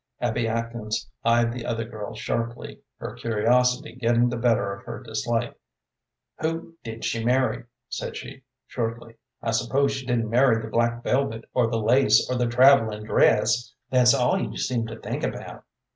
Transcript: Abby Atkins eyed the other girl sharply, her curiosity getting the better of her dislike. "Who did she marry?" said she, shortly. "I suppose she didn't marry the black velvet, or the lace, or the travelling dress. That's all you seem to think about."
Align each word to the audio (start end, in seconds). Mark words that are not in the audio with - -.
Abby 0.19 0.47
Atkins 0.47 1.11
eyed 1.23 1.53
the 1.53 1.63
other 1.63 1.85
girl 1.85 2.15
sharply, 2.15 2.81
her 2.97 3.13
curiosity 3.13 3.93
getting 3.93 4.29
the 4.29 4.35
better 4.35 4.73
of 4.73 4.83
her 4.85 4.99
dislike. 5.03 5.55
"Who 6.39 6.73
did 6.83 7.05
she 7.05 7.23
marry?" 7.23 7.65
said 7.87 8.17
she, 8.17 8.41
shortly. 8.65 9.17
"I 9.43 9.51
suppose 9.51 9.91
she 9.91 10.07
didn't 10.07 10.31
marry 10.31 10.59
the 10.59 10.69
black 10.71 11.03
velvet, 11.03 11.45
or 11.53 11.69
the 11.69 11.77
lace, 11.77 12.27
or 12.27 12.35
the 12.35 12.47
travelling 12.47 13.03
dress. 13.03 13.75
That's 13.91 14.15
all 14.15 14.41
you 14.41 14.57
seem 14.57 14.87
to 14.87 14.99
think 14.99 15.21
about." 15.21 15.65